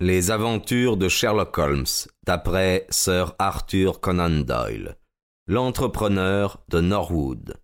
Les 0.00 0.30
aventures 0.30 0.96
de 0.96 1.08
Sherlock 1.08 1.58
Holmes, 1.58 1.84
d'après 2.24 2.86
Sir 2.88 3.34
Arthur 3.40 3.98
Conan 3.98 4.44
Doyle. 4.44 4.96
L'entrepreneur 5.48 6.62
de 6.68 6.80
Norwood. 6.80 7.56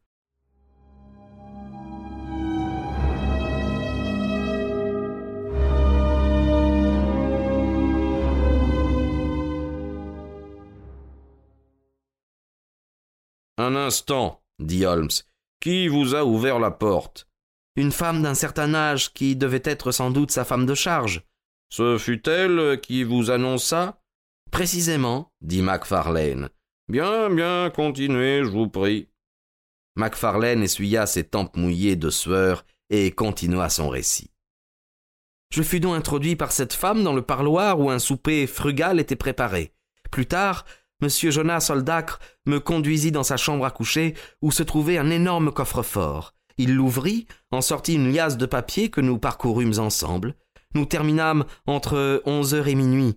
Un 13.58 13.76
instant, 13.76 14.42
dit 14.58 14.84
Holmes. 14.84 15.08
Qui 15.60 15.86
vous 15.86 16.16
a 16.16 16.24
ouvert 16.24 16.58
la 16.58 16.72
porte? 16.72 17.28
Une 17.76 17.92
femme 17.92 18.22
d'un 18.22 18.34
certain 18.34 18.74
âge 18.74 19.12
qui 19.12 19.36
devait 19.36 19.62
être 19.64 19.92
sans 19.92 20.10
doute 20.10 20.32
sa 20.32 20.44
femme 20.44 20.66
de 20.66 20.74
charge. 20.74 21.22
Ce 21.70 21.98
fut 21.98 22.28
elle 22.28 22.80
qui 22.80 23.04
vous 23.04 23.30
annonça? 23.30 24.00
Précisément, 24.50 25.32
dit 25.40 25.62
Macfarlane. 25.62 26.48
Bien, 26.88 27.30
bien, 27.30 27.70
continuez, 27.74 28.44
je 28.44 28.50
vous 28.50 28.68
prie. 28.68 29.08
Macfarlane 29.96 30.62
essuya 30.62 31.06
ses 31.06 31.24
tempes 31.24 31.56
mouillées 31.56 31.96
de 31.96 32.10
sueur 32.10 32.64
et 32.90 33.10
continua 33.10 33.68
son 33.68 33.88
récit. 33.88 34.30
Je 35.50 35.62
fus 35.62 35.80
donc 35.80 35.94
introduit 35.94 36.36
par 36.36 36.52
cette 36.52 36.72
femme 36.72 37.04
dans 37.04 37.12
le 37.12 37.22
parloir 37.22 37.78
où 37.78 37.90
un 37.90 37.98
souper 37.98 38.46
frugal 38.46 38.98
était 38.98 39.16
préparé. 39.16 39.72
Plus 40.10 40.26
tard, 40.26 40.64
M. 41.00 41.08
Jonas 41.08 41.60
Soldacre 41.60 42.18
me 42.46 42.58
conduisit 42.58 43.12
dans 43.12 43.22
sa 43.22 43.36
chambre 43.36 43.64
à 43.64 43.70
coucher 43.70 44.14
où 44.42 44.50
se 44.50 44.62
trouvait 44.62 44.98
un 44.98 45.10
énorme 45.10 45.52
coffre-fort. 45.52 46.34
Il 46.56 46.74
l'ouvrit, 46.74 47.26
en 47.50 47.60
sortit 47.60 47.94
une 47.94 48.12
liasse 48.12 48.36
de 48.36 48.46
papier 48.46 48.90
que 48.90 49.00
nous 49.00 49.18
parcourûmes 49.18 49.78
ensemble. 49.78 50.34
Nous 50.74 50.86
terminâmes 50.86 51.44
entre 51.66 52.22
onze 52.26 52.54
heures 52.54 52.68
et 52.68 52.74
minuit. 52.74 53.16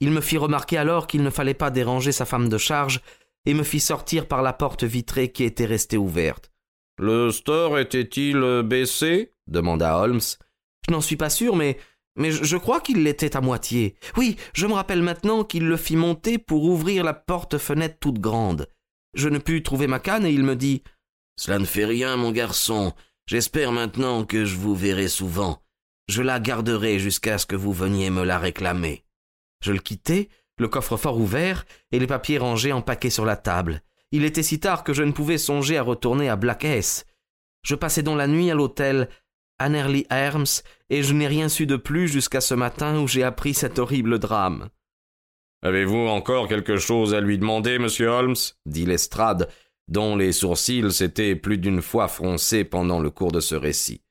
Il 0.00 0.10
me 0.10 0.20
fit 0.20 0.38
remarquer 0.38 0.76
alors 0.76 1.06
qu'il 1.06 1.22
ne 1.22 1.30
fallait 1.30 1.54
pas 1.54 1.70
déranger 1.70 2.12
sa 2.12 2.24
femme 2.24 2.48
de 2.48 2.58
charge 2.58 3.00
et 3.46 3.54
me 3.54 3.62
fit 3.62 3.80
sortir 3.80 4.26
par 4.26 4.42
la 4.42 4.52
porte 4.52 4.84
vitrée 4.84 5.30
qui 5.30 5.44
était 5.44 5.64
restée 5.64 5.96
ouverte. 5.96 6.50
Le 6.98 7.30
store 7.30 7.78
était-il 7.78 8.62
baissé? 8.64 9.32
demanda 9.46 9.98
Holmes. 9.98 10.20
Je 10.86 10.92
n'en 10.92 11.00
suis 11.00 11.16
pas 11.16 11.30
sûr, 11.30 11.56
mais 11.56 11.78
mais 12.18 12.30
je 12.30 12.56
crois 12.56 12.80
qu'il 12.80 13.02
l'était 13.02 13.36
à 13.36 13.42
moitié. 13.42 13.94
Oui, 14.16 14.36
je 14.54 14.66
me 14.66 14.72
rappelle 14.72 15.02
maintenant 15.02 15.44
qu'il 15.44 15.66
le 15.66 15.76
fit 15.76 15.96
monter 15.96 16.38
pour 16.38 16.64
ouvrir 16.64 17.04
la 17.04 17.12
porte-fenêtre 17.12 17.98
toute 18.00 18.18
grande. 18.18 18.68
Je 19.14 19.28
ne 19.28 19.38
pus 19.38 19.62
trouver 19.62 19.86
ma 19.86 19.98
canne 19.98 20.24
et 20.24 20.32
il 20.32 20.42
me 20.42 20.56
dit 20.56 20.82
Cela 21.36 21.58
ne 21.58 21.66
fait 21.66 21.84
rien, 21.84 22.16
mon 22.16 22.32
garçon. 22.32 22.94
J'espère 23.26 23.72
maintenant 23.72 24.24
que 24.24 24.44
je 24.46 24.56
vous 24.56 24.74
verrai 24.74 25.08
souvent. 25.08 25.62
Je 26.08 26.22
la 26.22 26.38
garderai 26.38 26.98
jusqu'à 26.98 27.38
ce 27.38 27.46
que 27.46 27.56
vous 27.56 27.72
veniez 27.72 28.10
me 28.10 28.24
la 28.24 28.38
réclamer. 28.38 29.04
Je 29.60 29.72
le 29.72 29.80
quittai, 29.80 30.28
le 30.58 30.68
coffre-fort 30.68 31.18
ouvert 31.18 31.64
et 31.90 31.98
les 31.98 32.06
papiers 32.06 32.38
rangés 32.38 32.72
en 32.72 32.82
paquets 32.82 33.10
sur 33.10 33.24
la 33.24 33.36
table. 33.36 33.82
Il 34.12 34.24
était 34.24 34.44
si 34.44 34.60
tard 34.60 34.84
que 34.84 34.92
je 34.92 35.02
ne 35.02 35.12
pouvais 35.12 35.38
songer 35.38 35.76
à 35.76 35.82
retourner 35.82 36.28
à 36.28 36.36
Blackheath. 36.36 37.06
Je 37.62 37.74
passai 37.74 38.02
donc 38.02 38.18
la 38.18 38.28
nuit 38.28 38.50
à 38.50 38.54
l'hôtel 38.54 39.08
Anerley 39.58 40.06
Herms 40.10 40.62
et 40.90 41.02
je 41.02 41.12
n'ai 41.12 41.26
rien 41.26 41.48
su 41.48 41.66
de 41.66 41.76
plus 41.76 42.08
jusqu'à 42.08 42.40
ce 42.40 42.54
matin 42.54 43.00
où 43.00 43.08
j'ai 43.08 43.24
appris 43.24 43.54
cet 43.54 43.78
horrible 43.78 44.18
drame. 44.18 44.68
Avez-vous 45.62 46.06
encore 46.06 46.46
quelque 46.46 46.76
chose 46.76 47.14
à 47.14 47.20
lui 47.20 47.38
demander, 47.38 47.78
monsieur 47.78 48.08
Holmes? 48.08 48.36
dit 48.66 48.86
Lestrade, 48.86 49.48
dont 49.88 50.14
les 50.14 50.32
sourcils 50.32 50.92
s'étaient 50.92 51.34
plus 51.34 51.58
d'une 51.58 51.82
fois 51.82 52.06
froncés 52.06 52.64
pendant 52.64 53.00
le 53.00 53.10
cours 53.10 53.32
de 53.32 53.40
ce 53.40 53.56
récit. 53.56 54.02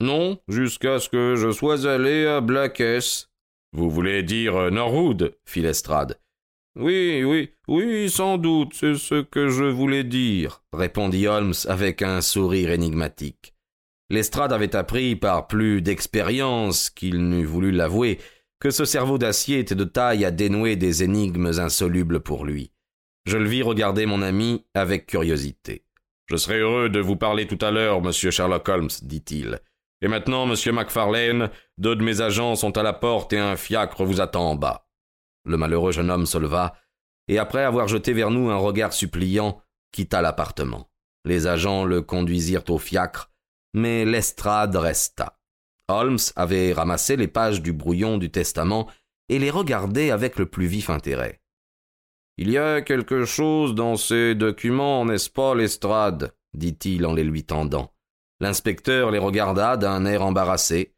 Non, 0.00 0.38
jusqu'à 0.48 0.98
ce 0.98 1.08
que 1.10 1.36
je 1.36 1.50
sois 1.52 1.86
allé 1.86 2.26
à 2.26 2.40
Blackheath. 2.40 3.28
Vous 3.72 3.90
voulez 3.90 4.22
dire 4.22 4.56
euh, 4.56 4.70
Norwood 4.70 5.36
fit 5.44 5.60
Lestrade. 5.60 6.18
Oui, 6.76 7.22
oui, 7.24 7.50
oui, 7.68 8.08
sans 8.08 8.38
doute, 8.38 8.72
c'est 8.74 8.94
ce 8.94 9.22
que 9.22 9.48
je 9.48 9.64
voulais 9.64 10.04
dire, 10.04 10.62
répondit 10.72 11.26
Holmes 11.26 11.54
avec 11.66 12.00
un 12.00 12.20
sourire 12.20 12.70
énigmatique. 12.70 13.54
Lestrade 14.08 14.52
avait 14.52 14.74
appris 14.74 15.16
par 15.16 15.46
plus 15.46 15.82
d'expérience 15.82 16.88
qu'il 16.90 17.28
n'eût 17.28 17.44
voulu 17.44 17.70
l'avouer 17.70 18.18
que 18.60 18.70
ce 18.70 18.84
cerveau 18.84 19.18
d'acier 19.18 19.58
était 19.58 19.74
de 19.74 19.84
taille 19.84 20.24
à 20.24 20.30
dénouer 20.30 20.76
des 20.76 21.02
énigmes 21.02 21.58
insolubles 21.58 22.20
pour 22.20 22.44
lui. 22.44 22.72
Je 23.26 23.36
le 23.36 23.48
vis 23.48 23.62
regarder 23.62 24.06
mon 24.06 24.22
ami 24.22 24.64
avec 24.74 25.06
curiosité. 25.06 25.84
Je 26.26 26.36
serai 26.36 26.58
heureux 26.58 26.88
de 26.88 27.00
vous 27.00 27.16
parler 27.16 27.46
tout 27.46 27.58
à 27.64 27.70
l'heure, 27.70 28.00
monsieur 28.02 28.30
Sherlock 28.30 28.68
Holmes, 28.68 28.90
dit-il. 29.02 29.60
Et 30.02 30.08
maintenant, 30.08 30.46
monsieur 30.46 30.72
Macfarlane, 30.72 31.50
deux 31.78 31.94
de 31.94 32.02
mes 32.02 32.20
agents 32.20 32.56
sont 32.56 32.76
à 32.78 32.82
la 32.82 32.92
porte 32.92 33.32
et 33.32 33.38
un 33.38 33.56
fiacre 33.56 34.04
vous 34.04 34.20
attend 34.20 34.50
en 34.50 34.54
bas. 34.54 34.88
Le 35.44 35.56
malheureux 35.56 35.92
jeune 35.92 36.10
homme 36.10 36.26
se 36.26 36.38
leva, 36.38 36.74
et 37.28 37.38
après 37.38 37.62
avoir 37.62 37.88
jeté 37.88 38.12
vers 38.12 38.30
nous 38.30 38.50
un 38.50 38.56
regard 38.56 38.92
suppliant, 38.92 39.62
quitta 39.92 40.22
l'appartement. 40.22 40.90
Les 41.24 41.46
agents 41.46 41.84
le 41.84 42.02
conduisirent 42.02 42.68
au 42.70 42.78
fiacre, 42.78 43.30
mais 43.74 44.04
l'estrade 44.04 44.74
resta. 44.76 45.38
Holmes 45.88 46.18
avait 46.36 46.72
ramassé 46.72 47.16
les 47.16 47.28
pages 47.28 47.62
du 47.62 47.72
brouillon 47.72 48.16
du 48.16 48.30
testament 48.30 48.88
et 49.28 49.38
les 49.38 49.50
regardait 49.50 50.10
avec 50.10 50.38
le 50.38 50.46
plus 50.46 50.66
vif 50.66 50.88
intérêt. 50.88 51.40
Il 52.36 52.50
y 52.50 52.58
a 52.58 52.80
quelque 52.80 53.24
chose 53.24 53.74
dans 53.74 53.96
ces 53.96 54.34
documents, 54.34 55.04
n'est-ce 55.04 55.30
pas, 55.30 55.54
Lestrade? 55.54 56.32
dit-il 56.54 57.06
en 57.06 57.12
les 57.12 57.22
lui 57.22 57.44
tendant. 57.44 57.92
L'inspecteur 58.40 59.10
les 59.10 59.18
regarda 59.18 59.76
d'un 59.76 60.04
air 60.06 60.22
embarrassé. 60.24 60.94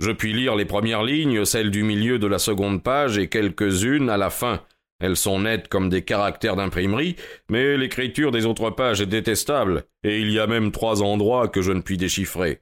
Je 0.00 0.10
puis 0.10 0.32
lire 0.32 0.56
les 0.56 0.64
premières 0.64 1.02
lignes, 1.02 1.44
celles 1.44 1.70
du 1.70 1.82
milieu 1.82 2.18
de 2.18 2.26
la 2.26 2.38
seconde 2.38 2.82
page 2.82 3.18
et 3.18 3.28
quelques-unes 3.28 4.10
à 4.10 4.16
la 4.16 4.30
fin. 4.30 4.60
Elles 5.00 5.16
sont 5.16 5.40
nettes 5.40 5.68
comme 5.68 5.88
des 5.88 6.02
caractères 6.02 6.56
d'imprimerie, 6.56 7.16
mais 7.50 7.76
l'écriture 7.76 8.30
des 8.30 8.46
autres 8.46 8.70
pages 8.70 9.00
est 9.00 9.06
détestable, 9.06 9.84
et 10.02 10.20
il 10.20 10.30
y 10.30 10.38
a 10.38 10.46
même 10.46 10.70
trois 10.70 11.02
endroits 11.02 11.48
que 11.48 11.62
je 11.62 11.72
ne 11.72 11.80
puis 11.80 11.96
déchiffrer. 11.96 12.60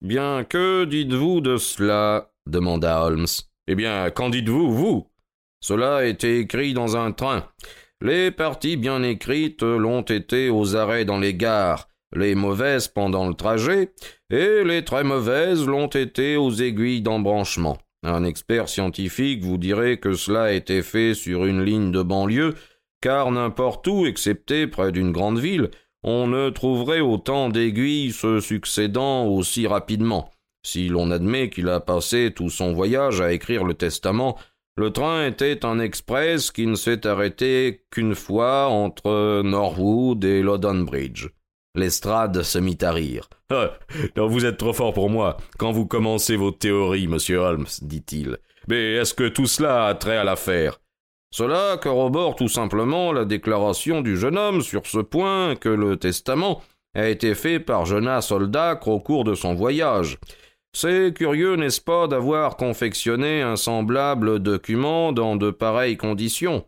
Bien, 0.00 0.44
que 0.44 0.84
dites-vous 0.84 1.40
de 1.40 1.56
cela? 1.56 2.32
demanda 2.46 3.04
Holmes. 3.04 3.26
Eh 3.68 3.74
bien, 3.74 4.10
qu'en 4.10 4.30
dites-vous, 4.30 4.72
vous? 4.72 5.08
Cela 5.60 5.98
a 5.98 6.04
été 6.04 6.40
écrit 6.40 6.74
dans 6.74 6.96
un 6.96 7.12
train. 7.12 7.48
Les 8.00 8.32
parties 8.32 8.76
bien 8.76 9.02
écrites 9.02 9.62
l'ont 9.62 10.02
été 10.02 10.50
aux 10.50 10.74
arrêts 10.74 11.04
dans 11.04 11.20
les 11.20 11.34
gares, 11.34 11.88
les 12.14 12.34
mauvaises 12.34 12.88
pendant 12.88 13.28
le 13.28 13.34
trajet, 13.34 13.92
et 14.30 14.64
les 14.64 14.84
très 14.84 15.04
mauvaises 15.04 15.66
l'ont 15.66 15.88
été 15.88 16.36
aux 16.36 16.52
aiguilles 16.52 17.02
d'embranchement. 17.02 17.78
Un 18.04 18.24
expert 18.24 18.68
scientifique 18.68 19.42
vous 19.42 19.58
dirait 19.58 19.98
que 19.98 20.14
cela 20.14 20.44
a 20.44 20.52
été 20.52 20.82
fait 20.82 21.14
sur 21.14 21.46
une 21.46 21.62
ligne 21.62 21.92
de 21.92 22.02
banlieue, 22.02 22.54
car 23.00 23.30
n'importe 23.30 23.86
où, 23.86 24.06
excepté 24.06 24.66
près 24.66 24.92
d'une 24.92 25.12
grande 25.12 25.38
ville, 25.38 25.70
on 26.02 26.26
ne 26.26 26.50
trouverait 26.50 27.00
autant 27.00 27.48
d'aiguilles 27.48 28.12
se 28.12 28.40
succédant 28.40 29.26
aussi 29.26 29.66
rapidement. 29.66 30.30
Si 30.64 30.88
l'on 30.88 31.10
admet 31.10 31.48
qu'il 31.48 31.68
a 31.68 31.80
passé 31.80 32.32
tout 32.34 32.50
son 32.50 32.72
voyage 32.72 33.20
à 33.20 33.32
écrire 33.32 33.64
le 33.64 33.74
testament, 33.74 34.36
le 34.76 34.90
train 34.90 35.26
était 35.26 35.64
un 35.64 35.78
express 35.78 36.50
qui 36.50 36.66
ne 36.66 36.76
s'est 36.76 37.06
arrêté 37.06 37.84
qu'une 37.90 38.14
fois 38.14 38.68
entre 38.68 39.42
Norwood 39.42 40.24
et 40.24 40.42
London 40.42 40.80
Bridge. 40.82 41.28
Lestrade 41.74 42.42
se 42.42 42.58
mit 42.58 42.76
à 42.82 42.92
rire. 42.92 43.28
Ah, 43.48 43.70
vous 44.16 44.44
êtes 44.44 44.58
trop 44.58 44.74
fort 44.74 44.92
pour 44.92 45.08
moi 45.08 45.38
quand 45.58 45.72
vous 45.72 45.86
commencez 45.86 46.36
vos 46.36 46.50
théories, 46.50 47.08
monsieur 47.08 47.38
Holmes, 47.38 47.66
dit-il. 47.80 48.38
Mais 48.68 48.94
est-ce 48.94 49.14
que 49.14 49.28
tout 49.28 49.46
cela 49.46 49.86
a 49.86 49.94
trait 49.94 50.18
à 50.18 50.24
l'affaire? 50.24 50.80
Cela 51.30 51.78
corrobore 51.78 52.36
tout 52.36 52.48
simplement 52.48 53.10
la 53.12 53.24
déclaration 53.24 54.02
du 54.02 54.18
jeune 54.18 54.36
homme 54.36 54.60
sur 54.60 54.86
ce 54.86 54.98
point 54.98 55.56
que 55.56 55.70
le 55.70 55.96
testament 55.96 56.60
a 56.94 57.08
été 57.08 57.34
fait 57.34 57.58
par 57.58 57.86
Jonas 57.86 58.20
Soldacre 58.20 58.88
au 58.88 59.00
cours 59.00 59.24
de 59.24 59.34
son 59.34 59.54
voyage. 59.54 60.18
C'est 60.74 61.14
curieux, 61.14 61.56
n'est-ce 61.56 61.80
pas, 61.80 62.06
d'avoir 62.06 62.56
confectionné 62.56 63.40
un 63.40 63.56
semblable 63.56 64.40
document 64.40 65.12
dans 65.12 65.36
de 65.36 65.50
pareilles 65.50 65.96
conditions? 65.96 66.66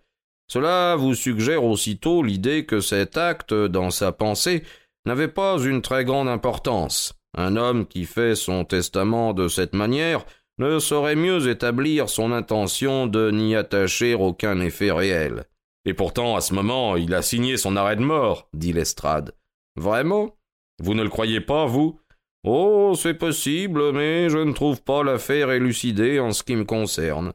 Cela 0.49 0.97
vous 0.97 1.15
suggère 1.15 1.65
aussitôt 1.65 2.23
l'idée 2.23 2.65
que 2.65 2.81
cet 2.81 3.19
acte, 3.19 3.53
dans 3.53 3.91
sa 3.91 4.13
pensée, 4.13 4.63
n'avait 5.05 5.29
pas 5.29 5.59
une 5.59 5.83
très 5.83 6.05
grande 6.05 6.29
importance. 6.29 7.15
Un 7.37 7.57
homme 7.57 7.87
qui 7.87 8.05
fait 8.05 8.35
son 8.35 8.65
testament 8.65 9.35
de 9.35 9.49
cette 9.49 9.75
manière 9.75 10.25
ne 10.59 10.79
saurait 10.79 11.17
mieux 11.17 11.49
établir 11.49 12.09
son 12.09 12.33
intention 12.33 13.07
de 13.07 13.31
n'y 13.31 13.57
attacher 13.57 14.15
aucun 14.15 14.61
effet 14.61 14.93
réel. 14.93 15.45
Et 15.85 15.95
pourtant, 15.95 16.37
à 16.37 16.41
ce 16.41 16.55
moment, 16.55 16.97
il 16.97 17.13
a 17.13 17.23
signé 17.23 17.57
son 17.57 17.77
arrêt 17.77 17.97
de 17.97 18.03
mort, 18.03 18.49
dit 18.55 18.73
Lestrade. 18.73 19.35
Vraiment? 19.77 20.37
Vous 20.81 20.95
ne 20.95 21.03
le 21.03 21.11
croyez 21.11 21.41
pas, 21.41 21.67
vous? 21.67 22.01
Oh, 22.45 22.95
c'est 22.97 23.15
possible, 23.15 23.93
mais 23.93 24.29
je 24.29 24.39
ne 24.39 24.53
trouve 24.53 24.83
pas 24.83 25.03
l'affaire 25.03 25.51
élucidée 25.51 26.21
en 26.21 26.33
ce 26.33 26.43
qui 26.43 26.57
me 26.57 26.65
concerne. 26.65 27.33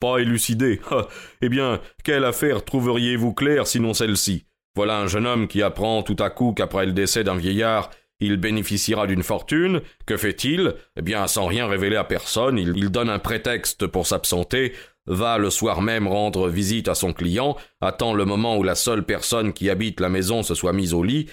Pas 0.00 0.18
élucidée 0.18 0.80
Eh 1.40 1.48
bien, 1.48 1.80
quelle 2.02 2.24
affaire 2.24 2.64
trouveriez-vous 2.64 3.32
claire 3.34 3.66
sinon 3.66 3.94
celle-ci? 3.94 4.46
Voilà 4.76 4.98
un 4.98 5.06
jeune 5.06 5.26
homme 5.26 5.48
qui 5.48 5.62
apprend 5.62 6.02
tout 6.02 6.16
à 6.18 6.30
coup 6.30 6.52
qu'après 6.52 6.86
le 6.86 6.92
décès 6.92 7.24
d'un 7.24 7.36
vieillard, 7.36 7.90
Il 8.20 8.36
bénéficiera 8.36 9.06
d'une 9.06 9.24
fortune. 9.24 9.82
Que 10.06 10.16
fait-il? 10.16 10.74
Eh 10.96 11.02
bien, 11.02 11.26
sans 11.26 11.46
rien 11.46 11.66
révéler 11.66 11.96
à 11.96 12.04
personne, 12.04 12.58
il, 12.58 12.90
donne 12.90 13.10
un 13.10 13.18
prétexte 13.18 13.86
pour 13.88 14.06
s'absenter, 14.06 14.72
va 15.06 15.36
le 15.36 15.50
soir 15.50 15.82
même 15.82 16.06
rendre 16.06 16.48
visite 16.48 16.88
à 16.88 16.94
son 16.94 17.12
client, 17.12 17.56
attend 17.80 18.14
le 18.14 18.24
moment 18.24 18.56
où 18.56 18.62
la 18.62 18.76
seule 18.76 19.04
personne 19.04 19.52
qui 19.52 19.68
habite 19.68 20.00
la 20.00 20.08
maison 20.08 20.42
se 20.42 20.54
soit 20.54 20.72
mise 20.72 20.94
au 20.94 21.02
lit, 21.02 21.26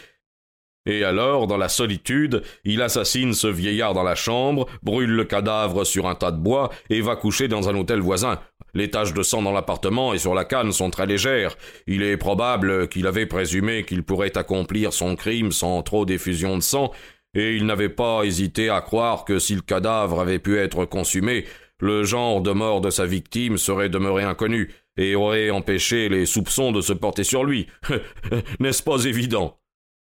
et 0.88 1.04
alors, 1.04 1.46
dans 1.46 1.58
la 1.58 1.70
solitude, 1.70 2.42
il 2.64 2.82
assassine 2.82 3.34
ce 3.34 3.48
vieillard 3.48 3.94
dans 3.94 4.04
la 4.04 4.16
chambre, 4.16 4.68
brûle 4.82 5.12
le 5.12 5.26
cadavre 5.26 5.84
sur 5.84 6.08
un 6.08 6.16
tas 6.16 6.32
de 6.32 6.40
bois 6.40 6.72
et 6.90 7.02
va 7.02 7.16
coucher 7.16 7.48
dans 7.48 7.70
un 7.70 7.76
hôtel 7.76 8.00
voisin. 8.00 8.40
Les 8.74 8.90
taches 8.90 9.14
de 9.14 9.24
sang 9.24 9.42
dans 9.42 9.52
l'appartement 9.52 10.14
et 10.14 10.18
sur 10.18 10.34
la 10.34 10.46
canne 10.46 10.72
sont 10.72 10.90
très 10.90 11.06
légères. 11.06 11.58
Il 11.88 12.04
est 12.04 12.18
probable 12.18 12.88
qu'il 12.88 13.08
avait 13.08 13.26
présumé 13.26 13.84
qu'il 13.84 14.04
pourrait 14.04 14.38
accomplir 14.38 14.94
son 14.94 15.16
crime 15.16 15.52
sans 15.52 15.82
trop 15.84 16.06
d'effusion 16.06 16.56
de 16.56 16.62
sang, 16.62 16.92
et 17.34 17.56
il 17.56 17.66
n'avait 17.66 17.90
pas 17.90 18.24
hésité 18.24 18.70
à 18.70 18.82
croire 18.82 19.26
que 19.26 19.40
si 19.40 19.56
le 19.56 19.62
cadavre 19.62 20.20
avait 20.20 20.40
pu 20.40 20.58
être 20.58 20.86
consumé, 20.86 21.46
le 21.80 22.04
genre 22.04 22.42
de 22.42 22.52
mort 22.52 22.82
de 22.82 22.90
sa 22.90 23.06
victime 23.06 23.58
serait 23.58 23.90
demeuré 23.90 24.24
inconnu, 24.24 24.72
et 24.98 25.16
aurait 25.16 25.50
empêché 25.50 26.10
les 26.10 26.26
soupçons 26.26 26.72
de 26.72 26.82
se 26.82 26.94
porter 26.94 27.24
sur 27.24 27.44
lui. 27.44 27.68
N'est-ce 28.60 28.84
pas 28.84 29.04
évident? 29.06 29.58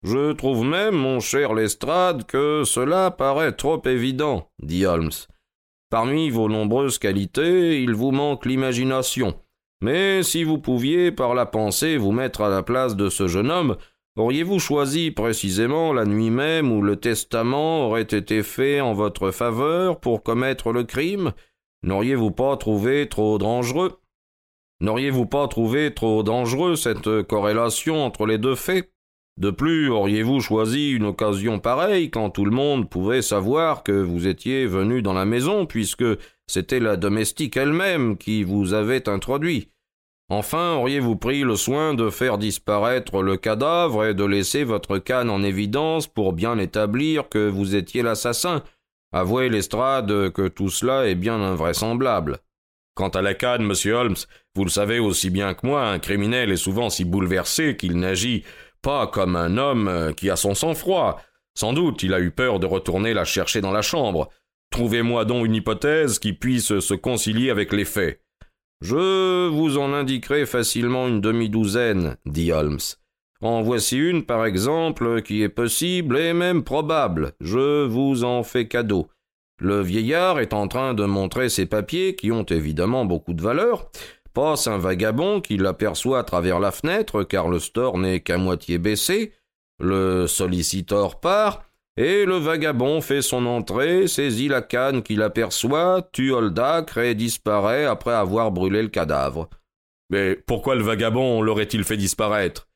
Je 0.04 0.32
trouve 0.34 0.64
même, 0.64 0.96
mon 0.96 1.20
cher 1.20 1.54
Lestrade, 1.54 2.26
que 2.26 2.64
cela 2.66 3.12
paraît 3.12 3.52
trop 3.52 3.82
évident, 3.86 4.50
dit 4.62 4.86
Holmes. 4.86 5.12
Parmi 5.90 6.30
vos 6.30 6.50
nombreuses 6.50 7.00
qualités, 7.00 7.82
il 7.82 7.94
vous 7.94 8.12
manque 8.12 8.46
l'imagination. 8.46 9.40
Mais 9.82 10.22
si 10.22 10.44
vous 10.44 10.58
pouviez, 10.58 11.14
par 11.14 11.34
la 11.34 11.46
pensée, 11.46 11.96
vous 11.96 12.12
mettre 12.12 12.42
à 12.42 12.50
la 12.50 12.62
place 12.62 12.98
de 12.98 13.10
ce 13.10 13.28
jeune 13.28 13.52
homme, 13.52 13.78
auriez-vous 14.18 14.60
choisi 14.60 15.12
précisément 15.12 15.94
la 15.94 16.06
nuit 16.06 16.30
même 16.30 16.74
où 16.74 16.82
le 16.82 16.98
testament 16.98 17.88
aurait 17.88 18.02
été 18.02 18.44
fait 18.44 18.82
en 18.82 18.94
votre 18.94 19.32
faveur 19.32 20.00
pour 20.02 20.24
commettre 20.24 20.74
le 20.74 20.84
crime? 20.84 21.32
N'auriez-vous 21.84 22.32
pas 22.32 22.58
trouvé 22.58 23.08
trop 23.08 23.38
dangereux? 23.38 24.02
N'auriez-vous 24.82 25.26
pas 25.26 25.48
trouvé 25.48 25.94
trop 25.94 26.22
dangereux 26.22 26.76
cette 26.76 27.24
corrélation 27.24 28.04
entre 28.04 28.26
les 28.26 28.38
deux 28.38 28.56
faits? 28.56 28.92
De 29.38 29.52
plus, 29.52 29.90
auriez-vous 29.90 30.42
choisi 30.42 30.92
une 30.92 31.06
occasion 31.06 31.60
pareille 31.60 32.10
quand 32.10 32.32
tout 32.32 32.46
le 32.46 32.52
monde 32.52 32.90
pouvait 32.90 33.22
savoir 33.22 33.84
que 33.84 33.92
vous 33.92 34.26
étiez 34.26 34.66
venu 34.66 35.04
dans 35.04 35.14
la 35.14 35.26
maison, 35.26 35.68
puisque 35.68 36.06
c'était 36.48 36.80
la 36.80 36.98
domestique 36.98 37.56
elle-même 37.56 38.18
qui 38.18 38.44
vous 38.44 38.74
avait 38.74 39.08
introduit? 39.08 39.70
Enfin, 40.30 40.74
auriez-vous 40.74 41.16
pris 41.16 41.44
le 41.44 41.56
soin 41.56 41.94
de 41.94 42.10
faire 42.10 42.38
disparaître 42.38 43.22
le 43.22 43.38
cadavre 43.38 44.06
et 44.06 44.14
de 44.14 44.26
laisser 44.26 44.64
votre 44.64 44.98
canne 44.98 45.30
en 45.30 45.44
évidence 45.44 46.08
pour 46.08 46.34
bien 46.34 46.58
établir 46.58 47.30
que 47.30 47.48
vous 47.48 47.76
étiez 47.76 48.02
l'assassin? 48.02 48.64
Avouez, 49.14 49.50
Lestrade, 49.50 50.32
que 50.32 50.48
tout 50.48 50.70
cela 50.70 51.08
est 51.08 51.16
bien 51.16 51.40
invraisemblable. 51.40 52.40
Quant 52.94 53.10
à 53.10 53.22
la 53.22 53.36
canne, 53.36 53.64
monsieur 53.64 53.94
Holmes, 53.94 54.18
vous 54.56 54.64
le 54.64 54.72
savez 54.72 54.98
aussi 54.98 55.30
bien 55.30 55.54
que 55.54 55.68
moi, 55.68 55.88
un 55.88 56.00
criminel 56.00 56.52
est 56.52 56.58
souvent 56.58 56.90
si 56.90 57.06
bouleversé 57.06 57.78
qu'il 57.78 57.98
n'agit 57.98 58.44
pas 58.82 59.08
comme 59.08 59.36
un 59.36 59.58
homme 59.58 59.88
euh, 59.88 60.14
qui 60.14 60.30
a 60.30 60.36
son 60.36 60.56
sang-froid. 60.56 61.22
Sans 61.56 61.74
doute 61.74 62.04
il 62.04 62.14
a 62.14 62.20
eu 62.20 62.32
peur 62.32 62.60
de 62.60 62.66
retourner 62.66 63.14
la 63.14 63.26
chercher 63.26 63.62
dans 63.62 63.72
la 63.72 63.82
chambre. 63.82 64.30
Trouvez-moi 64.72 65.26
donc 65.26 65.46
une 65.46 65.56
hypothèse 65.56 66.20
qui 66.20 66.34
puisse 66.34 66.80
se 66.80 66.94
concilier 66.94 67.50
avec 67.50 67.72
les 67.72 67.86
faits. 67.86 68.22
Je 68.82 69.48
vous 69.48 69.78
en 69.78 69.94
indiquerai 69.94 70.46
facilement 70.46 71.08
une 71.08 71.22
demi-douzaine, 71.22 72.18
dit 72.26 72.52
Holmes. 72.52 72.80
En 73.42 73.62
voici 73.62 73.98
une, 73.98 74.24
par 74.24 74.46
exemple, 74.46 75.22
qui 75.22 75.42
est 75.42 75.50
possible 75.50 76.18
et 76.18 76.34
même 76.34 76.64
probable. 76.64 77.34
Je 77.40 77.86
vous 77.86 78.24
en 78.24 78.44
fais 78.44 78.68
cadeau. 78.68 79.10
Le 79.60 79.82
vieillard 79.82 80.40
est 80.40 80.54
en 80.54 80.68
train 80.68 80.94
de 80.94 81.06
montrer 81.06 81.50
ses 81.50 81.66
papiers, 81.66 82.16
qui 82.16 82.32
ont 82.32 82.44
évidemment 82.44 83.06
beaucoup 83.06 83.34
de 83.34 83.42
valeur, 83.42 83.90
passe 84.38 84.68
un 84.68 84.78
vagabond 84.78 85.42
qui 85.42 85.58
l'aperçoit 85.58 86.20
à 86.20 86.24
travers 86.24 86.60
la 86.60 86.70
fenêtre, 86.70 87.24
car 87.24 87.50
le 87.50 87.58
store 87.58 87.98
n'est 87.98 88.20
qu'à 88.20 88.38
moitié 88.38 88.78
baissé. 88.78 89.34
Le 89.80 90.28
sollicitor 90.28 91.20
part, 91.20 91.64
et 91.98 92.24
le 92.24 92.36
vagabond 92.36 93.02
fait 93.02 93.24
son 93.24 93.48
entrée, 93.48 94.08
saisit 94.08 94.48
la 94.48 94.62
canne 94.62 95.02
qu'il 95.02 95.24
aperçoit, 95.24 96.08
tue 96.12 96.32
Oldacre 96.32 97.00
et 97.00 97.16
disparaît 97.16 97.86
après 97.86 98.14
avoir 98.14 98.52
brûlé 98.52 98.84
le 98.84 98.90
cadavre. 98.90 99.50
Mais 100.12 100.36
pourquoi 100.36 100.76
le 100.76 100.84
vagabond 100.84 101.42
l'aurait-il 101.42 101.84
fait 101.84 101.98
disparaître? 101.98 102.68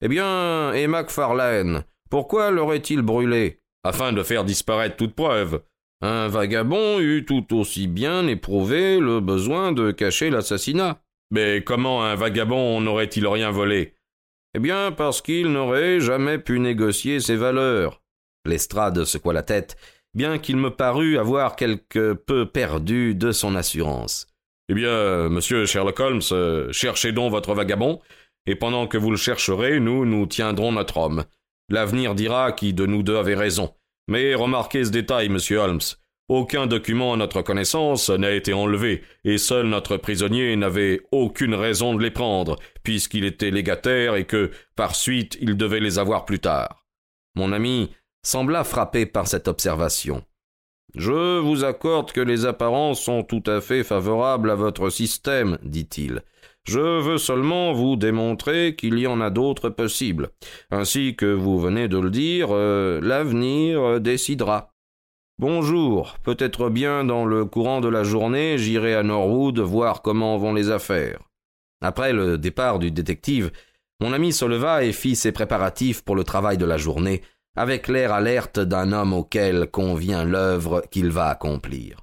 Eh 0.00 0.06
bien, 0.06 0.72
et 0.72 0.86
Macfarlane, 0.86 1.82
pourquoi 2.10 2.52
l'aurait-il 2.52 3.02
brûlé? 3.02 3.60
Afin 3.82 4.12
de 4.12 4.22
faire 4.22 4.44
disparaître 4.44 4.94
toute 4.94 5.16
preuve. 5.16 5.62
Un 6.00 6.28
vagabond 6.28 7.00
eût 7.00 7.24
tout 7.24 7.58
aussi 7.58 7.88
bien 7.88 8.28
éprouvé 8.28 9.00
le 9.00 9.18
besoin 9.18 9.72
de 9.72 9.90
cacher 9.90 10.30
l'assassinat. 10.30 11.00
Mais 11.30 11.62
comment 11.62 12.04
un 12.04 12.14
vagabond 12.14 12.80
n'aurait-il 12.80 13.26
rien 13.26 13.50
volé? 13.50 13.94
Eh 14.54 14.60
bien, 14.60 14.92
parce 14.92 15.20
qu'il 15.20 15.48
n'aurait 15.48 16.00
jamais 16.00 16.38
pu 16.38 16.58
négocier 16.58 17.20
ses 17.20 17.36
valeurs. 17.36 18.02
Lestrade 18.46 19.04
secoua 19.04 19.34
la 19.34 19.42
tête, 19.42 19.76
bien 20.14 20.38
qu'il 20.38 20.56
me 20.56 20.70
parût 20.70 21.18
avoir 21.18 21.54
quelque 21.54 22.14
peu 22.14 22.46
perdu 22.46 23.14
de 23.14 23.30
son 23.30 23.54
assurance. 23.56 24.26
Eh 24.70 24.74
bien, 24.74 25.28
monsieur 25.28 25.66
Sherlock 25.66 26.00
Holmes, 26.00 26.72
cherchez 26.72 27.12
donc 27.12 27.30
votre 27.30 27.54
vagabond, 27.54 28.00
et 28.46 28.54
pendant 28.54 28.86
que 28.86 28.96
vous 28.96 29.10
le 29.10 29.16
chercherez, 29.16 29.80
nous, 29.80 30.06
nous 30.06 30.26
tiendrons 30.26 30.72
notre 30.72 30.96
homme. 30.96 31.24
L'avenir 31.68 32.14
dira 32.14 32.52
qui 32.52 32.72
de 32.72 32.86
nous 32.86 33.02
deux 33.02 33.16
avait 33.16 33.34
raison. 33.34 33.74
Mais 34.08 34.34
remarquez 34.34 34.86
ce 34.86 34.90
détail, 34.90 35.28
monsieur 35.28 35.58
Holmes. 35.58 35.80
Aucun 36.28 36.66
document 36.66 37.14
à 37.14 37.16
notre 37.16 37.40
connaissance 37.40 38.10
n'a 38.10 38.32
été 38.32 38.52
enlevé, 38.52 39.02
et 39.24 39.38
seul 39.38 39.66
notre 39.66 39.96
prisonnier 39.96 40.54
n'avait 40.56 41.00
aucune 41.10 41.54
raison 41.54 41.94
de 41.94 42.02
les 42.02 42.10
prendre, 42.10 42.56
puisqu'il 42.82 43.24
était 43.24 43.50
légataire 43.50 44.14
et 44.14 44.26
que, 44.26 44.50
par 44.76 44.94
suite, 44.94 45.38
il 45.40 45.56
devait 45.56 45.80
les 45.80 45.98
avoir 45.98 46.26
plus 46.26 46.38
tard. 46.38 46.84
Mon 47.34 47.52
ami 47.52 47.90
sembla 48.22 48.62
frappé 48.64 49.06
par 49.06 49.26
cette 49.26 49.48
observation. 49.48 50.22
Je 50.94 51.38
vous 51.38 51.64
accorde 51.64 52.12
que 52.12 52.20
les 52.20 52.44
apparences 52.44 53.00
sont 53.00 53.22
tout 53.22 53.42
à 53.46 53.62
fait 53.62 53.82
favorables 53.82 54.50
à 54.50 54.54
votre 54.54 54.90
système, 54.90 55.56
dit-il. 55.62 56.22
Je 56.64 57.00
veux 57.00 57.16
seulement 57.16 57.72
vous 57.72 57.96
démontrer 57.96 58.74
qu'il 58.76 58.98
y 58.98 59.06
en 59.06 59.22
a 59.22 59.30
d'autres 59.30 59.70
possibles. 59.70 60.28
Ainsi 60.70 61.16
que 61.16 61.24
vous 61.24 61.58
venez 61.58 61.88
de 61.88 61.98
le 61.98 62.10
dire, 62.10 62.48
euh, 62.50 63.00
l'avenir 63.02 63.98
décidera. 64.00 64.74
Bonjour, 65.40 66.16
peut-être 66.24 66.68
bien 66.68 67.04
dans 67.04 67.24
le 67.24 67.44
courant 67.44 67.80
de 67.80 67.86
la 67.86 68.02
journée, 68.02 68.58
j'irai 68.58 68.96
à 68.96 69.04
Norwood 69.04 69.60
voir 69.60 70.02
comment 70.02 70.36
vont 70.36 70.52
les 70.52 70.68
affaires. 70.68 71.20
Après 71.80 72.12
le 72.12 72.38
départ 72.38 72.80
du 72.80 72.90
détective, 72.90 73.52
mon 74.00 74.12
ami 74.12 74.32
se 74.32 74.44
leva 74.44 74.82
et 74.82 74.90
fit 74.90 75.14
ses 75.14 75.30
préparatifs 75.30 76.02
pour 76.02 76.16
le 76.16 76.24
travail 76.24 76.58
de 76.58 76.64
la 76.64 76.76
journée, 76.76 77.22
avec 77.56 77.86
l'air 77.86 78.12
alerte 78.12 78.58
d'un 78.58 78.90
homme 78.90 79.12
auquel 79.12 79.70
convient 79.70 80.24
l'œuvre 80.24 80.82
qu'il 80.90 81.10
va 81.10 81.28
accomplir. 81.28 82.00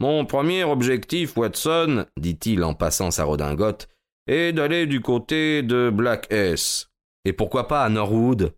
Mon 0.00 0.24
premier 0.24 0.64
objectif, 0.64 1.36
Watson, 1.36 2.06
dit-il 2.18 2.64
en 2.64 2.72
passant 2.72 3.10
sa 3.10 3.24
redingote, 3.24 3.88
est 4.26 4.54
d'aller 4.54 4.86
du 4.86 5.02
côté 5.02 5.62
de 5.62 5.90
Black 5.90 6.28
S. 6.30 6.88
Et 7.26 7.34
pourquoi 7.34 7.68
pas 7.68 7.84
à 7.84 7.90
Norwood? 7.90 8.54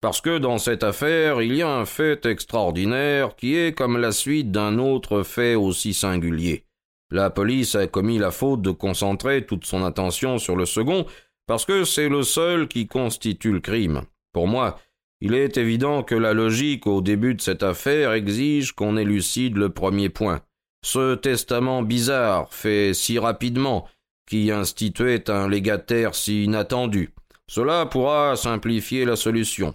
Parce 0.00 0.20
que 0.20 0.38
dans 0.38 0.58
cette 0.58 0.84
affaire, 0.84 1.42
il 1.42 1.54
y 1.54 1.62
a 1.62 1.70
un 1.70 1.86
fait 1.86 2.26
extraordinaire 2.26 3.34
qui 3.36 3.56
est 3.56 3.76
comme 3.76 3.98
la 3.98 4.12
suite 4.12 4.50
d'un 4.50 4.78
autre 4.78 5.22
fait 5.22 5.54
aussi 5.54 5.94
singulier. 5.94 6.64
La 7.10 7.30
police 7.30 7.74
a 7.74 7.86
commis 7.86 8.18
la 8.18 8.30
faute 8.30 8.62
de 8.62 8.70
concentrer 8.70 9.46
toute 9.46 9.64
son 9.64 9.84
attention 9.84 10.38
sur 10.38 10.56
le 10.56 10.66
second, 10.66 11.06
parce 11.46 11.64
que 11.64 11.84
c'est 11.84 12.08
le 12.08 12.24
seul 12.24 12.68
qui 12.68 12.88
constitue 12.88 13.52
le 13.52 13.60
crime. 13.60 14.02
Pour 14.32 14.48
moi, 14.48 14.78
il 15.20 15.34
est 15.34 15.56
évident 15.56 16.02
que 16.02 16.14
la 16.14 16.34
logique 16.34 16.86
au 16.86 17.00
début 17.00 17.34
de 17.34 17.40
cette 17.40 17.62
affaire 17.62 18.12
exige 18.12 18.72
qu'on 18.72 18.96
élucide 18.96 19.56
le 19.56 19.70
premier 19.70 20.08
point. 20.08 20.40
Ce 20.84 21.14
testament 21.14 21.82
bizarre, 21.82 22.52
fait 22.52 22.92
si 22.92 23.18
rapidement, 23.18 23.88
qui 24.28 24.50
instituait 24.50 25.30
un 25.30 25.48
légataire 25.48 26.14
si 26.14 26.44
inattendu. 26.44 27.14
Cela 27.48 27.86
pourra 27.86 28.36
simplifier 28.36 29.04
la 29.04 29.16
solution. 29.16 29.74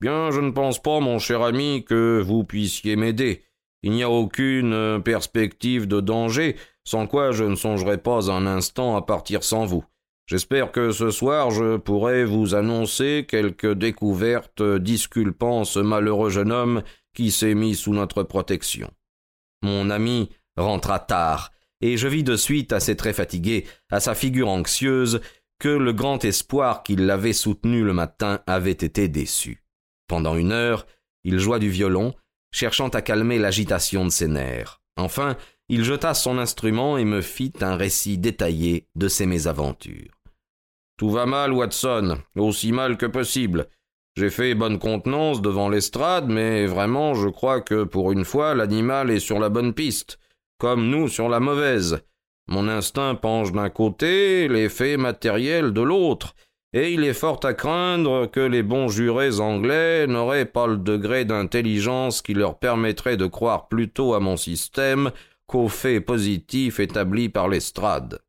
Bien, 0.00 0.30
je 0.30 0.40
ne 0.40 0.52
pense 0.52 0.80
pas, 0.80 1.00
mon 1.00 1.18
cher 1.18 1.42
ami, 1.42 1.84
que 1.84 2.22
vous 2.24 2.44
puissiez 2.44 2.94
m'aider. 2.94 3.42
Il 3.82 3.92
n'y 3.92 4.04
a 4.04 4.10
aucune 4.10 4.72
euh, 4.72 4.98
perspective 5.00 5.88
de 5.88 6.00
danger, 6.00 6.56
sans 6.84 7.06
quoi 7.06 7.32
je 7.32 7.44
ne 7.44 7.56
songerai 7.56 7.98
pas 7.98 8.30
un 8.30 8.46
instant 8.46 8.96
à 8.96 9.02
partir 9.02 9.42
sans 9.42 9.66
vous. 9.66 9.84
J'espère 10.26 10.72
que 10.72 10.92
ce 10.92 11.10
soir 11.10 11.50
je 11.50 11.78
pourrai 11.78 12.24
vous 12.24 12.54
annoncer 12.54 13.26
quelques 13.28 13.72
découvertes 13.72 14.62
disculpant 14.62 15.64
ce 15.64 15.78
malheureux 15.80 16.28
jeune 16.28 16.52
homme 16.52 16.82
qui 17.14 17.30
s'est 17.30 17.54
mis 17.54 17.74
sous 17.74 17.94
notre 17.94 18.22
protection. 18.22 18.90
Mon 19.62 19.90
ami 19.90 20.28
rentra 20.56 20.98
tard, 20.98 21.50
et 21.80 21.96
je 21.96 22.08
vis 22.08 22.24
de 22.24 22.36
suite 22.36 22.72
assez 22.72 22.94
très 22.94 23.12
fatigué, 23.12 23.66
à 23.90 24.00
sa 24.00 24.14
figure 24.14 24.48
anxieuse, 24.48 25.20
que 25.58 25.68
le 25.68 25.92
grand 25.92 26.24
espoir 26.24 26.82
qui 26.82 26.94
l'avait 26.94 27.32
soutenu 27.32 27.82
le 27.82 27.92
matin 27.92 28.40
avait 28.46 28.70
été 28.70 29.08
déçu. 29.08 29.64
Pendant 30.08 30.34
une 30.36 30.52
heure, 30.52 30.86
Il 31.24 31.38
joua 31.38 31.58
du 31.58 31.68
violon, 31.68 32.14
cherchant 32.52 32.88
à 32.88 33.02
calmer 33.02 33.38
l'agitation 33.38 34.04
de 34.04 34.10
ses 34.10 34.28
nerfs. 34.28 34.80
Enfin, 34.96 35.36
il 35.68 35.84
jeta 35.84 36.14
son 36.14 36.38
instrument 36.38 36.96
et 36.96 37.04
me 37.04 37.20
fit 37.20 37.52
un 37.60 37.76
récit 37.76 38.18
détaillé 38.18 38.86
de 38.94 39.08
ses 39.08 39.26
mésaventures. 39.26 40.10
Tout 40.96 41.10
va 41.10 41.26
mal, 41.26 41.52
Watson, 41.52 42.18
aussi 42.36 42.72
mal 42.72 42.96
que 42.96 43.06
possible. 43.06 43.68
J'ai 44.16 44.30
fait 44.30 44.54
bonne 44.54 44.78
contenance 44.78 45.42
devant 45.42 45.68
l'estrade, 45.68 46.28
mais 46.28 46.66
vraiment 46.66 47.14
je 47.14 47.28
crois 47.28 47.60
que 47.60 47.84
pour 47.84 48.10
une 48.10 48.24
fois 48.24 48.54
l'animal 48.54 49.10
est 49.10 49.20
sur 49.20 49.38
la 49.38 49.48
bonne 49.48 49.74
piste, 49.74 50.18
comme 50.58 50.88
nous 50.88 51.08
sur 51.08 51.28
la 51.28 51.38
mauvaise. 51.38 52.00
Mon 52.48 52.66
instinct 52.66 53.14
penche 53.14 53.52
d'un 53.52 53.70
côté, 53.70 54.48
les 54.48 54.68
faits 54.68 54.98
matériels 54.98 55.72
de 55.72 55.82
l'autre, 55.82 56.34
et 56.78 56.92
il 56.92 57.02
est 57.02 57.12
fort 57.14 57.40
à 57.42 57.54
craindre 57.54 58.26
que 58.26 58.38
les 58.38 58.62
bons 58.62 58.86
jurés 58.86 59.40
anglais 59.40 60.06
n'auraient 60.06 60.44
pas 60.44 60.68
le 60.68 60.76
degré 60.76 61.24
d'intelligence 61.24 62.22
qui 62.22 62.34
leur 62.34 62.56
permettrait 62.60 63.16
de 63.16 63.26
croire 63.26 63.66
plutôt 63.66 64.14
à 64.14 64.20
mon 64.20 64.36
système 64.36 65.10
qu'aux 65.48 65.66
faits 65.66 66.04
positifs 66.04 66.78
établis 66.78 67.30
par 67.30 67.48
l'estrade. 67.48 68.20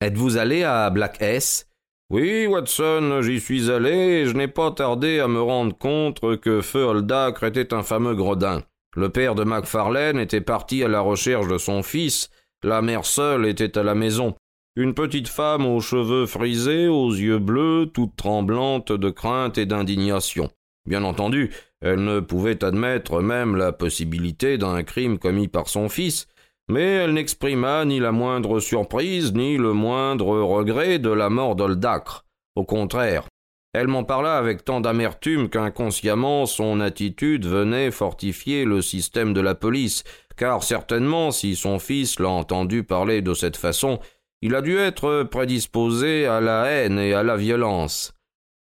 Êtes-vous 0.00 0.38
allé 0.38 0.62
à 0.62 0.88
Black 0.88 1.20
S? 1.20 1.68
Oui, 2.08 2.46
Watson, 2.46 3.20
j'y 3.20 3.40
suis 3.40 3.70
allé 3.70 3.90
et 3.90 4.26
je 4.26 4.34
n'ai 4.34 4.48
pas 4.48 4.70
tardé 4.70 5.20
à 5.20 5.28
me 5.28 5.42
rendre 5.42 5.76
compte 5.76 6.20
que 6.40 6.62
Feu 6.62 6.84
Holdacre 6.84 7.44
était 7.44 7.74
un 7.74 7.82
fameux 7.82 8.14
gredin. 8.14 8.62
Le 8.96 9.10
père 9.10 9.34
de 9.34 9.44
Macfarlane 9.44 10.18
était 10.18 10.40
parti 10.40 10.82
à 10.82 10.88
la 10.88 11.00
recherche 11.00 11.48
de 11.48 11.58
son 11.58 11.82
fils, 11.82 12.30
la 12.62 12.80
mère 12.80 13.04
seule 13.04 13.44
était 13.44 13.76
à 13.76 13.82
la 13.82 13.94
maison. 13.94 14.34
Une 14.76 14.92
petite 14.92 15.28
femme 15.28 15.66
aux 15.66 15.80
cheveux 15.80 16.26
frisés, 16.26 16.88
aux 16.88 17.12
yeux 17.12 17.38
bleus, 17.38 17.88
toute 17.94 18.16
tremblante 18.16 18.90
de 18.90 19.08
crainte 19.08 19.56
et 19.56 19.66
d'indignation. 19.66 20.50
Bien 20.84 21.04
entendu, 21.04 21.52
elle 21.80 22.02
ne 22.02 22.18
pouvait 22.18 22.64
admettre 22.64 23.22
même 23.22 23.54
la 23.54 23.70
possibilité 23.70 24.58
d'un 24.58 24.82
crime 24.82 25.18
commis 25.18 25.46
par 25.46 25.68
son 25.68 25.88
fils, 25.88 26.26
mais 26.68 26.82
elle 26.82 27.12
n'exprima 27.12 27.84
ni 27.84 28.00
la 28.00 28.10
moindre 28.10 28.58
surprise 28.58 29.32
ni 29.32 29.58
le 29.58 29.72
moindre 29.72 30.40
regret 30.40 30.98
de 30.98 31.10
la 31.10 31.30
mort 31.30 31.54
d'Oldacre. 31.54 32.24
Au 32.56 32.64
contraire, 32.64 33.28
elle 33.74 33.86
m'en 33.86 34.02
parla 34.02 34.38
avec 34.38 34.64
tant 34.64 34.80
d'amertume 34.80 35.50
qu'inconsciemment 35.50 36.46
son 36.46 36.80
attitude 36.80 37.46
venait 37.46 37.92
fortifier 37.92 38.64
le 38.64 38.82
système 38.82 39.34
de 39.34 39.40
la 39.40 39.54
police, 39.54 40.02
car 40.36 40.64
certainement 40.64 41.30
si 41.30 41.54
son 41.54 41.78
fils 41.78 42.18
l'a 42.18 42.28
entendu 42.28 42.82
parler 42.82 43.22
de 43.22 43.34
cette 43.34 43.56
façon, 43.56 44.00
il 44.44 44.54
a 44.54 44.60
dû 44.60 44.76
être 44.76 45.22
prédisposé 45.22 46.26
à 46.26 46.38
la 46.38 46.66
haine 46.66 46.98
et 46.98 47.14
à 47.14 47.22
la 47.22 47.34
violence. 47.34 48.12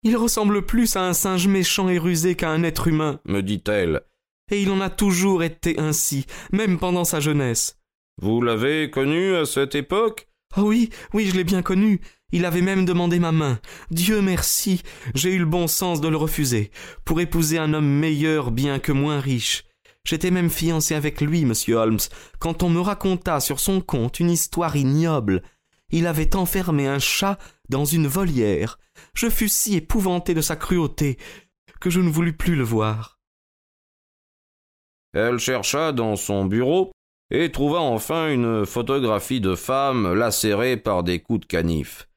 Il 0.04 0.16
ressemble 0.16 0.66
plus 0.66 0.96
à 0.96 1.06
un 1.06 1.12
singe 1.12 1.50
méchant 1.50 1.90
et 1.90 1.98
rusé 1.98 2.36
qu'à 2.36 2.50
un 2.50 2.64
être 2.64 2.88
humain, 2.88 3.20
me 3.26 3.42
dit-elle. 3.42 4.04
Et 4.50 4.62
il 4.62 4.72
en 4.72 4.80
a 4.80 4.90
toujours 4.90 5.44
été 5.44 5.78
ainsi, 5.78 6.28
même 6.54 6.80
pendant 6.80 7.04
sa 7.04 7.20
jeunesse. 7.20 7.78
Vous 8.22 8.42
l'avez 8.42 8.90
connu 8.90 9.36
à 9.36 9.46
cette 9.46 9.76
époque? 9.76 10.30
Oh 10.56 10.62
oui, 10.62 10.92
oui, 11.14 11.26
je 11.26 11.36
l'ai 11.36 11.44
bien 11.44 11.62
connu. 11.62 12.00
Il 12.32 12.46
avait 12.46 12.62
même 12.62 12.86
demandé 12.86 13.20
ma 13.20 13.34
main. 13.34 13.60
Dieu 13.92 14.22
merci, 14.22 14.82
j'ai 15.14 15.34
eu 15.34 15.40
le 15.40 15.46
bon 15.46 15.68
sens 15.68 16.00
de 16.00 16.08
le 16.08 16.16
refuser, 16.16 16.72
pour 17.04 17.20
épouser 17.20 17.58
un 17.58 17.74
homme 17.74 18.00
meilleur 18.00 18.52
bien 18.52 18.80
que 18.80 18.94
moins 18.94 19.20
riche. 19.20 19.66
J'étais 20.06 20.32
même 20.32 20.52
fiancé 20.52 20.96
avec 20.96 21.20
lui, 21.20 21.44
monsieur 21.44 21.76
Holmes, 21.76 22.00
quand 22.40 22.64
on 22.64 22.70
me 22.70 22.80
raconta 22.80 23.42
sur 23.42 23.60
son 23.60 23.82
compte 23.82 24.22
une 24.22 24.30
histoire 24.30 24.78
ignoble 24.78 25.42
il 25.92 26.08
avait 26.08 26.36
enfermé 26.36 26.88
un 26.88 27.00
chat 27.00 27.38
dans 27.70 27.86
une 27.86 28.08
volière. 28.08 28.80
Je 29.14 29.30
fus 29.30 29.50
si 29.50 29.76
épouvanté 29.76 30.34
de 30.34 30.42
sa 30.42 30.56
cruauté 30.56 31.18
que 31.80 31.90
je 31.90 32.00
ne 32.00 32.10
voulus 32.10 32.36
plus 32.36 32.56
le 32.56 32.64
voir. 32.64 33.20
Elle 35.14 35.40
chercha 35.40 35.92
dans 35.92 36.16
son 36.16 36.46
bureau 36.46 36.92
et 37.32 37.52
trouva 37.52 37.80
enfin 37.80 38.30
une 38.30 38.66
photographie 38.66 39.42
de 39.42 39.56
femme 39.56 40.14
lacérée 40.14 40.78
par 40.78 41.04
des 41.04 41.20
coups 41.20 41.42
de 41.42 41.46
canif. 41.46 42.10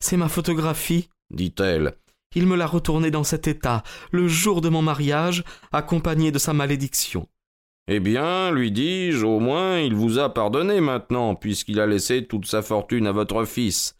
C'est 0.00 0.16
ma 0.16 0.28
photographie, 0.28 1.08
dit-elle. 1.30 1.96
Il 2.34 2.46
me 2.46 2.56
l'a 2.56 2.66
retournée 2.66 3.12
dans 3.12 3.24
cet 3.24 3.46
état, 3.46 3.84
le 4.10 4.26
jour 4.26 4.60
de 4.60 4.68
mon 4.68 4.82
mariage, 4.82 5.44
accompagné 5.72 6.32
de 6.32 6.38
sa 6.38 6.52
malédiction. 6.52 7.28
Eh 7.86 8.00
bien, 8.00 8.50
lui 8.50 8.72
dis-je, 8.72 9.26
au 9.26 9.40
moins 9.40 9.78
il 9.78 9.94
vous 9.94 10.18
a 10.18 10.32
pardonné 10.32 10.80
maintenant, 10.80 11.34
puisqu'il 11.34 11.80
a 11.80 11.86
laissé 11.86 12.26
toute 12.26 12.46
sa 12.46 12.62
fortune 12.62 13.06
à 13.06 13.12
votre 13.12 13.44
fils. 13.44 13.96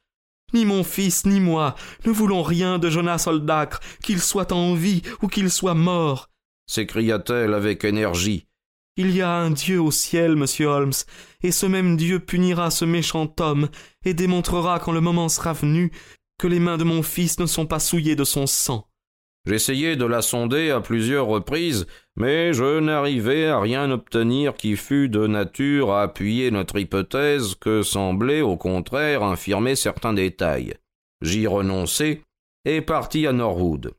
Ni 0.54 0.64
mon 0.64 0.84
fils, 0.84 1.26
ni 1.26 1.40
moi 1.40 1.74
ne 2.06 2.12
voulons 2.12 2.42
rien 2.42 2.78
de 2.78 2.88
Jonas 2.88 3.24
Oldacre, 3.26 3.80
qu'il 4.02 4.20
soit 4.20 4.52
en 4.52 4.74
vie 4.74 5.02
ou 5.20 5.28
qu'il 5.28 5.50
soit 5.50 5.74
mort, 5.74 6.30
s'écria-t-elle 6.66 7.52
avec 7.54 7.84
énergie. 7.84 8.46
Il 8.96 9.14
y 9.14 9.22
a 9.22 9.30
un 9.30 9.50
Dieu 9.50 9.80
au 9.80 9.90
ciel, 9.90 10.36
monsieur 10.36 10.66
Holmes, 10.66 10.92
et 11.42 11.50
ce 11.50 11.66
même 11.66 11.96
Dieu 11.96 12.20
punira 12.20 12.70
ce 12.70 12.84
méchant 12.84 13.34
homme, 13.40 13.68
et 14.04 14.14
démontrera 14.14 14.78
quand 14.78 14.92
le 14.92 15.00
moment 15.00 15.28
sera 15.28 15.52
venu 15.52 15.90
que 16.38 16.46
les 16.46 16.60
mains 16.60 16.78
de 16.78 16.84
mon 16.84 17.02
fils 17.02 17.38
ne 17.40 17.46
sont 17.46 17.66
pas 17.66 17.80
souillées 17.80 18.16
de 18.16 18.24
son 18.24 18.46
sang. 18.46 18.88
J'essayai 19.46 19.96
de 19.96 20.06
la 20.06 20.22
sonder 20.22 20.70
à 20.70 20.80
plusieurs 20.80 21.26
reprises, 21.26 21.86
mais 22.16 22.54
je 22.54 22.80
n'arrivai 22.80 23.46
à 23.46 23.60
rien 23.60 23.90
obtenir 23.90 24.54
qui 24.54 24.76
fût 24.76 25.10
de 25.10 25.26
nature 25.26 25.92
à 25.92 26.02
appuyer 26.02 26.50
notre 26.50 26.78
hypothèse 26.78 27.54
que 27.54 27.82
semblait 27.82 28.40
au 28.40 28.56
contraire 28.56 29.22
infirmer 29.22 29.76
certains 29.76 30.14
détails. 30.14 30.74
J'y 31.20 31.46
renonçai 31.46 32.22
et 32.64 32.80
partis 32.80 33.26
à 33.26 33.32
Norwood. 33.32 33.92